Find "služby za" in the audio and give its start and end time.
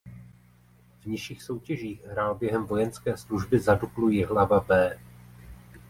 3.17-3.73